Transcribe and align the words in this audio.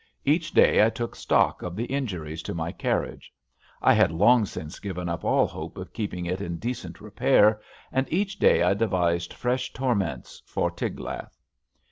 Each 0.25 0.51
day 0.51 0.83
I 0.83 0.89
took 0.89 1.15
stock 1.15 1.61
of 1.61 1.75
the 1.75 1.85
injuries 1.85 2.41
to 2.41 2.55
my 2.55 2.71
carriage. 2.71 3.31
I 3.83 3.93
had 3.93 4.11
long 4.11 4.45
since 4.47 4.79
given 4.79 5.07
up 5.07 5.23
all 5.23 5.45
hope 5.45 5.77
of 5.77 5.93
keeping 5.93 6.25
it 6.25 6.41
in 6.41 6.57
decent 6.57 7.01
repair; 7.01 7.61
and 7.91 8.11
each 8.11 8.39
day 8.39 8.63
I 8.63 8.73
devised 8.73 9.31
fresh 9.31 9.71
torments 9.73 10.41
for 10.47 10.71
Tig 10.71 10.99
lath. 10.99 11.39